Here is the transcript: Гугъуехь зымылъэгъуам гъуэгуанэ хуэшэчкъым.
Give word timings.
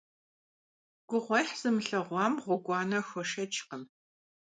Гугъуехь 1.09 1.53
зымылъэгъуам 1.61 2.33
гъуэгуанэ 2.43 2.99
хуэшэчкъым. 3.07 3.83